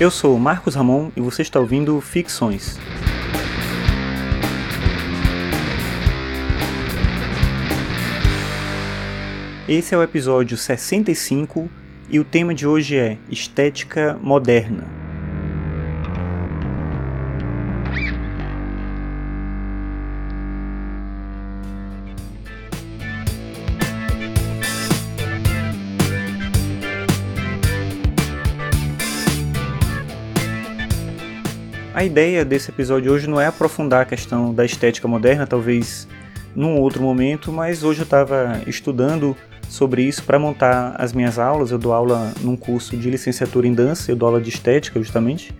Eu 0.00 0.10
sou 0.10 0.38
Marcos 0.38 0.74
Ramon 0.76 1.10
e 1.14 1.20
você 1.20 1.42
está 1.42 1.60
ouvindo 1.60 2.00
Ficções. 2.00 2.78
Esse 9.68 9.94
é 9.94 9.98
o 9.98 10.02
episódio 10.02 10.56
65 10.56 11.68
e 12.08 12.18
o 12.18 12.24
tema 12.24 12.54
de 12.54 12.66
hoje 12.66 12.96
é 12.96 13.18
Estética 13.28 14.18
Moderna. 14.22 14.99
A 32.00 32.04
ideia 32.06 32.46
desse 32.46 32.70
episódio 32.70 33.12
hoje 33.12 33.28
não 33.28 33.38
é 33.38 33.44
aprofundar 33.44 34.00
a 34.00 34.04
questão 34.06 34.54
da 34.54 34.64
estética 34.64 35.06
moderna, 35.06 35.46
talvez 35.46 36.08
num 36.56 36.78
outro 36.78 37.02
momento, 37.02 37.52
mas 37.52 37.84
hoje 37.84 38.00
eu 38.00 38.04
estava 38.04 38.62
estudando 38.66 39.36
sobre 39.68 40.04
isso 40.04 40.22
para 40.22 40.38
montar 40.38 40.96
as 40.96 41.12
minhas 41.12 41.38
aulas. 41.38 41.70
Eu 41.70 41.76
dou 41.76 41.92
aula 41.92 42.32
num 42.40 42.56
curso 42.56 42.96
de 42.96 43.10
licenciatura 43.10 43.66
em 43.66 43.74
dança, 43.74 44.10
eu 44.10 44.16
dou 44.16 44.28
aula 44.28 44.40
de 44.40 44.48
estética 44.48 44.98
justamente, 44.98 45.54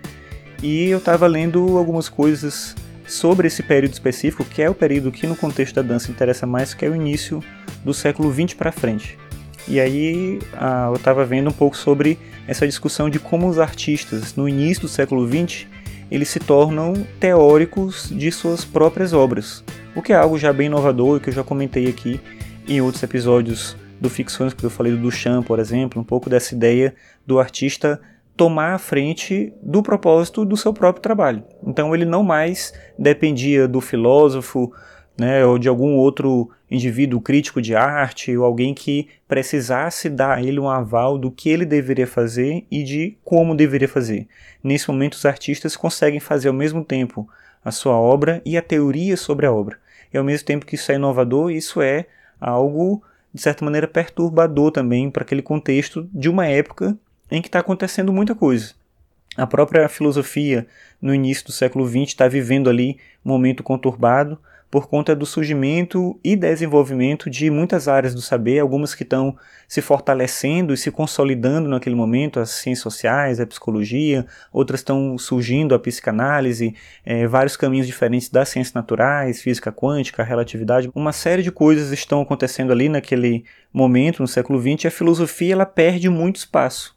e 0.63 0.87
eu 0.87 0.97
estava 0.97 1.27
lendo 1.27 1.77
algumas 1.77 2.09
coisas 2.09 2.75
sobre 3.05 3.45
esse 3.45 3.61
período 3.61 3.93
específico, 3.93 4.43
que 4.43 4.63
é 4.63 4.69
o 4.69 4.73
período 4.73 5.11
que 5.11 5.27
no 5.27 5.35
contexto 5.35 5.75
da 5.75 5.83
dança 5.83 6.09
interessa 6.09 6.47
mais, 6.47 6.73
que 6.73 6.83
é 6.83 6.89
o 6.89 6.95
início 6.95 7.43
do 7.85 7.93
século 7.93 8.33
XX 8.33 8.55
para 8.55 8.71
frente. 8.71 9.15
E 9.67 9.79
aí 9.79 10.39
eu 10.89 10.95
estava 10.95 11.23
vendo 11.23 11.51
um 11.51 11.53
pouco 11.53 11.77
sobre 11.77 12.17
essa 12.47 12.65
discussão 12.65 13.11
de 13.11 13.19
como 13.19 13.47
os 13.47 13.59
artistas 13.59 14.35
no 14.35 14.49
início 14.49 14.81
do 14.81 14.87
século 14.87 15.27
XX 15.27 15.67
eles 16.11 16.27
se 16.27 16.39
tornam 16.39 16.93
teóricos 17.19 18.09
de 18.09 18.29
suas 18.31 18.65
próprias 18.65 19.13
obras, 19.13 19.63
o 19.95 20.01
que 20.01 20.11
é 20.11 20.15
algo 20.17 20.37
já 20.37 20.51
bem 20.51 20.67
inovador 20.67 21.17
e 21.17 21.19
que 21.21 21.29
eu 21.29 21.33
já 21.33 21.43
comentei 21.43 21.87
aqui 21.87 22.19
em 22.67 22.81
outros 22.81 23.01
episódios 23.01 23.77
do 23.99 24.09
Ficções, 24.09 24.53
que 24.53 24.63
eu 24.63 24.69
falei 24.69 24.91
do 24.91 24.97
Duchamp, 24.97 25.45
por 25.45 25.57
exemplo, 25.57 26.01
um 26.01 26.03
pouco 26.03 26.29
dessa 26.29 26.53
ideia 26.53 26.93
do 27.25 27.39
artista 27.39 28.01
tomar 28.35 28.73
a 28.73 28.77
frente 28.77 29.53
do 29.61 29.83
propósito 29.83 30.43
do 30.43 30.57
seu 30.57 30.73
próprio 30.73 31.01
trabalho. 31.01 31.43
Então 31.65 31.93
ele 31.93 32.05
não 32.05 32.23
mais 32.23 32.73
dependia 32.97 33.67
do 33.67 33.79
filósofo, 33.79 34.73
né, 35.21 35.45
ou 35.45 35.59
de 35.59 35.69
algum 35.69 35.97
outro 35.97 36.49
indivíduo 36.69 37.21
crítico 37.21 37.61
de 37.61 37.75
arte, 37.75 38.35
ou 38.35 38.43
alguém 38.43 38.73
que 38.73 39.07
precisasse 39.27 40.09
dar 40.09 40.39
a 40.39 40.41
ele 40.41 40.59
um 40.59 40.67
aval 40.67 41.15
do 41.15 41.29
que 41.29 41.47
ele 41.47 41.63
deveria 41.63 42.07
fazer 42.07 42.65
e 42.71 42.81
de 42.81 43.15
como 43.23 43.53
deveria 43.53 43.87
fazer. 43.87 44.27
Nesse 44.63 44.89
momento, 44.89 45.13
os 45.13 45.23
artistas 45.23 45.77
conseguem 45.77 46.19
fazer 46.19 46.47
ao 46.47 46.55
mesmo 46.55 46.83
tempo 46.83 47.29
a 47.63 47.69
sua 47.69 47.93
obra 47.93 48.41
e 48.43 48.57
a 48.57 48.63
teoria 48.63 49.15
sobre 49.15 49.45
a 49.45 49.51
obra. 49.51 49.77
E 50.11 50.17
ao 50.17 50.23
mesmo 50.23 50.47
tempo 50.47 50.65
que 50.65 50.73
isso 50.73 50.91
é 50.91 50.95
inovador, 50.95 51.51
isso 51.51 51.83
é 51.83 52.07
algo, 52.39 53.03
de 53.31 53.39
certa 53.39 53.63
maneira, 53.63 53.87
perturbador 53.87 54.71
também 54.71 55.11
para 55.11 55.21
aquele 55.21 55.43
contexto 55.43 56.09
de 56.11 56.29
uma 56.29 56.47
época 56.47 56.97
em 57.29 57.43
que 57.43 57.47
está 57.47 57.59
acontecendo 57.59 58.11
muita 58.11 58.33
coisa. 58.33 58.73
A 59.37 59.45
própria 59.45 59.87
filosofia, 59.87 60.65
no 60.99 61.13
início 61.13 61.45
do 61.45 61.51
século 61.51 61.87
XX, 61.87 62.07
está 62.07 62.27
vivendo 62.27 62.71
ali 62.71 62.97
um 63.23 63.29
momento 63.29 63.61
conturbado 63.61 64.39
por 64.71 64.87
conta 64.87 65.13
do 65.13 65.25
surgimento 65.25 66.17
e 66.23 66.33
desenvolvimento 66.33 67.29
de 67.29 67.51
muitas 67.51 67.89
áreas 67.89 68.15
do 68.15 68.21
saber, 68.21 68.59
algumas 68.59 68.95
que 68.95 69.03
estão 69.03 69.35
se 69.67 69.81
fortalecendo 69.81 70.73
e 70.73 70.77
se 70.77 70.89
consolidando 70.89 71.67
naquele 71.67 71.95
momento, 71.95 72.39
as 72.39 72.51
ciências 72.51 72.81
sociais, 72.81 73.41
a 73.41 73.45
psicologia, 73.45 74.25
outras 74.51 74.79
estão 74.79 75.17
surgindo, 75.17 75.75
a 75.75 75.79
psicanálise, 75.79 76.73
é, 77.05 77.27
vários 77.27 77.57
caminhos 77.57 77.85
diferentes 77.85 78.29
das 78.29 78.47
ciências 78.47 78.73
naturais, 78.73 79.41
física 79.41 79.73
quântica, 79.73 80.23
relatividade, 80.23 80.89
uma 80.95 81.11
série 81.11 81.43
de 81.43 81.51
coisas 81.51 81.91
estão 81.91 82.21
acontecendo 82.21 82.71
ali 82.71 82.87
naquele 82.87 83.43
momento, 83.73 84.21
no 84.21 84.27
século 84.27 84.57
XX, 84.57 84.85
e 84.85 84.87
a 84.87 84.91
filosofia 84.91 85.51
ela 85.51 85.65
perde 85.65 86.07
muito 86.07 86.37
espaço. 86.37 86.95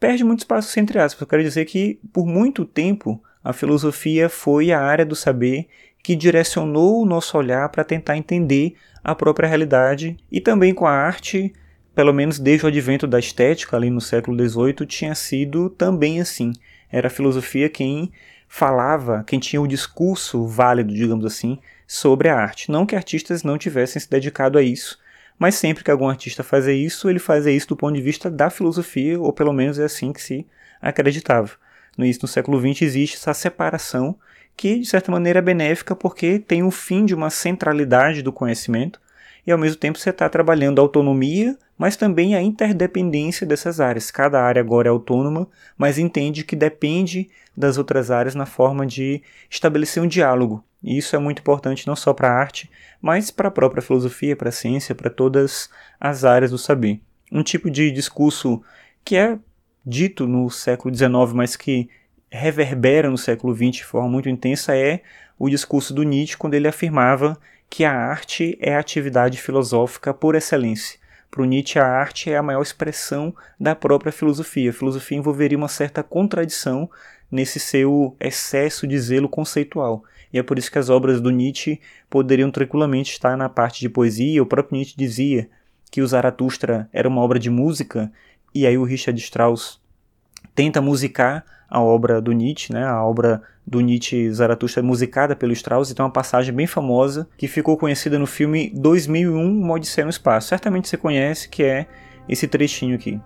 Perde 0.00 0.24
muito 0.24 0.40
espaço 0.40 0.78
entre 0.80 0.98
aspas, 0.98 1.20
eu 1.20 1.26
quero 1.28 1.42
dizer 1.42 1.66
que 1.66 2.00
por 2.12 2.26
muito 2.26 2.64
tempo 2.64 3.22
a 3.44 3.52
filosofia 3.52 4.28
foi 4.28 4.72
a 4.72 4.80
área 4.80 5.06
do 5.06 5.14
saber 5.14 5.68
que 6.06 6.14
direcionou 6.14 7.02
o 7.02 7.04
nosso 7.04 7.36
olhar 7.36 7.68
para 7.68 7.82
tentar 7.82 8.16
entender 8.16 8.76
a 9.02 9.12
própria 9.12 9.48
realidade 9.48 10.16
e 10.30 10.40
também 10.40 10.72
com 10.72 10.86
a 10.86 10.92
arte, 10.92 11.52
pelo 11.96 12.14
menos 12.14 12.38
desde 12.38 12.64
o 12.64 12.68
advento 12.68 13.08
da 13.08 13.18
estética 13.18 13.76
ali 13.76 13.90
no 13.90 14.00
século 14.00 14.38
XVIII, 14.38 14.86
tinha 14.86 15.16
sido 15.16 15.68
também 15.68 16.20
assim. 16.20 16.52
Era 16.92 17.08
a 17.08 17.10
filosofia 17.10 17.68
quem 17.68 18.12
falava, 18.46 19.24
quem 19.26 19.40
tinha 19.40 19.60
o 19.60 19.66
discurso 19.66 20.46
válido, 20.46 20.94
digamos 20.94 21.26
assim, 21.26 21.58
sobre 21.88 22.28
a 22.28 22.36
arte. 22.36 22.70
Não 22.70 22.86
que 22.86 22.94
artistas 22.94 23.42
não 23.42 23.58
tivessem 23.58 24.00
se 24.00 24.08
dedicado 24.08 24.58
a 24.58 24.62
isso, 24.62 25.00
mas 25.36 25.56
sempre 25.56 25.82
que 25.82 25.90
algum 25.90 26.08
artista 26.08 26.44
fazia 26.44 26.72
isso, 26.72 27.10
ele 27.10 27.18
fazia 27.18 27.50
isso 27.50 27.66
do 27.66 27.76
ponto 27.76 27.96
de 27.96 28.00
vista 28.00 28.30
da 28.30 28.48
filosofia, 28.48 29.18
ou 29.18 29.32
pelo 29.32 29.52
menos 29.52 29.76
é 29.76 29.84
assim 29.86 30.12
que 30.12 30.22
se 30.22 30.46
acreditava. 30.80 31.50
No 31.98 32.04
início 32.04 32.20
do 32.20 32.28
século 32.28 32.60
XX 32.60 32.82
existe 32.82 33.16
essa 33.16 33.34
separação 33.34 34.16
que 34.56 34.78
de 34.78 34.86
certa 34.86 35.12
maneira 35.12 35.38
é 35.40 35.42
benéfica 35.42 35.94
porque 35.94 36.38
tem 36.38 36.62
o 36.62 36.70
fim 36.70 37.04
de 37.04 37.14
uma 37.14 37.30
centralidade 37.30 38.22
do 38.22 38.32
conhecimento 38.32 39.00
e 39.46 39.52
ao 39.52 39.58
mesmo 39.58 39.76
tempo 39.76 39.98
você 39.98 40.10
está 40.10 40.28
trabalhando 40.28 40.80
a 40.80 40.82
autonomia, 40.82 41.56
mas 41.78 41.96
também 41.96 42.34
a 42.34 42.42
interdependência 42.42 43.46
dessas 43.46 43.78
áreas. 43.80 44.10
Cada 44.10 44.42
área 44.42 44.60
agora 44.60 44.88
é 44.88 44.90
autônoma, 44.90 45.46
mas 45.78 45.98
entende 45.98 46.42
que 46.42 46.56
depende 46.56 47.30
das 47.56 47.78
outras 47.78 48.10
áreas 48.10 48.34
na 48.34 48.44
forma 48.44 48.84
de 48.84 49.22
estabelecer 49.48 50.02
um 50.02 50.08
diálogo. 50.08 50.64
E 50.82 50.98
isso 50.98 51.14
é 51.14 51.18
muito 51.18 51.40
importante 51.40 51.86
não 51.86 51.94
só 51.94 52.12
para 52.12 52.28
a 52.28 52.34
arte, 52.34 52.68
mas 53.00 53.30
para 53.30 53.48
a 53.48 53.52
própria 53.52 53.82
filosofia, 53.82 54.34
para 54.34 54.48
a 54.48 54.52
ciência, 54.52 54.94
para 54.94 55.10
todas 55.10 55.70
as 56.00 56.24
áreas 56.24 56.50
do 56.50 56.58
saber. 56.58 57.00
Um 57.30 57.42
tipo 57.42 57.70
de 57.70 57.92
discurso 57.92 58.62
que 59.04 59.16
é 59.16 59.38
dito 59.84 60.26
no 60.26 60.50
século 60.50 60.92
XIX, 60.92 61.32
mas 61.32 61.54
que 61.54 61.88
reverbera 62.30 63.10
no 63.10 63.18
século 63.18 63.54
XX 63.54 63.76
de 63.76 63.84
forma 63.84 64.08
muito 64.08 64.28
intensa 64.28 64.76
é 64.76 65.02
o 65.38 65.48
discurso 65.48 65.92
do 65.92 66.02
Nietzsche 66.02 66.36
quando 66.36 66.54
ele 66.54 66.68
afirmava 66.68 67.38
que 67.68 67.84
a 67.84 67.92
arte 67.92 68.56
é 68.60 68.74
a 68.74 68.78
atividade 68.78 69.40
filosófica 69.40 70.14
por 70.14 70.34
excelência. 70.34 70.98
Para 71.30 71.42
o 71.42 71.44
Nietzsche, 71.44 71.78
a 71.78 71.86
arte 71.86 72.30
é 72.30 72.36
a 72.36 72.42
maior 72.42 72.62
expressão 72.62 73.34
da 73.60 73.74
própria 73.74 74.12
filosofia. 74.12 74.70
A 74.70 74.72
filosofia 74.72 75.18
envolveria 75.18 75.58
uma 75.58 75.68
certa 75.68 76.02
contradição 76.02 76.88
nesse 77.30 77.58
seu 77.58 78.16
excesso 78.20 78.86
de 78.86 78.98
zelo 78.98 79.28
conceitual. 79.28 80.02
E 80.32 80.38
é 80.38 80.42
por 80.42 80.58
isso 80.58 80.70
que 80.70 80.78
as 80.78 80.88
obras 80.88 81.20
do 81.20 81.30
Nietzsche 81.30 81.80
poderiam 82.08 82.50
tranquilamente 82.50 83.12
estar 83.12 83.36
na 83.36 83.48
parte 83.48 83.80
de 83.80 83.88
poesia. 83.88 84.42
O 84.42 84.46
próprio 84.46 84.76
Nietzsche 84.76 84.94
dizia 84.96 85.48
que 85.90 86.00
o 86.00 86.06
Zaratustra 86.06 86.88
era 86.92 87.08
uma 87.08 87.20
obra 87.20 87.38
de 87.38 87.50
música, 87.50 88.10
e 88.54 88.66
aí 88.66 88.78
o 88.78 88.84
Richard 88.84 89.20
Strauss 89.20 89.80
tenta 90.56 90.80
musicar 90.80 91.44
a 91.68 91.80
obra 91.80 92.20
do 92.20 92.32
Nietzsche, 92.32 92.72
né, 92.72 92.84
a 92.84 93.04
obra 93.04 93.42
do 93.66 93.80
Nietzsche 93.80 94.30
Zaratustra 94.32 94.82
musicada 94.82 95.36
pelo 95.36 95.52
Strauss, 95.52 95.90
então 95.90 96.04
é 96.04 96.06
uma 96.06 96.12
passagem 96.12 96.54
bem 96.54 96.66
famosa 96.66 97.28
que 97.36 97.46
ficou 97.46 97.76
conhecida 97.76 98.18
no 98.18 98.26
filme 98.26 98.72
2001, 98.74 99.38
Uma 99.38 99.74
Odisseia 99.74 100.04
no 100.04 100.10
Espaço. 100.10 100.48
Certamente 100.48 100.88
você 100.88 100.96
conhece, 100.96 101.48
que 101.48 101.62
é 101.62 101.86
esse 102.28 102.48
trechinho 102.48 102.94
aqui. 102.94 103.20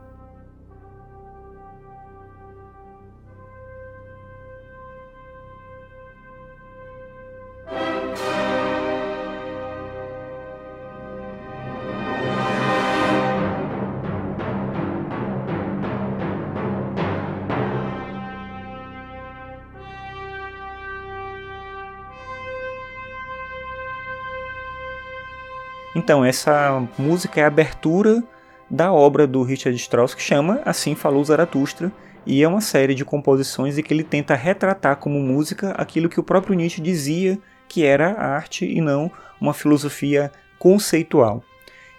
Então, 25.95 26.25
essa 26.25 26.87
música 26.99 27.41
é 27.41 27.45
a 27.45 27.49
abertura 27.49 28.23
da 28.71 28.93
obra 28.93 29.27
do 29.27 29.43
Richard 29.43 29.77
Strauss 29.77 30.15
que 30.15 30.23
chama 30.23 30.61
Assim 30.65 30.95
Falou 30.95 31.25
Zaratustra, 31.25 31.91
e 32.25 32.43
é 32.43 32.49
uma 32.49 32.61
série 32.61 32.95
de 32.95 33.05
composições 33.05 33.77
em 33.77 33.83
que 33.83 33.93
ele 33.93 34.05
tenta 34.05 34.35
retratar 34.35 34.97
como 34.97 35.19
música 35.19 35.73
aquilo 35.73 36.09
que 36.09 36.21
o 36.21 36.23
próprio 36.23 36.55
Nietzsche 36.55 36.81
dizia 36.81 37.39
que 37.69 37.85
era 37.85 38.21
arte 38.21 38.65
e 38.65 38.81
não 38.81 39.11
uma 39.41 39.55
filosofia 39.55 40.31
conceitual. 40.59 41.43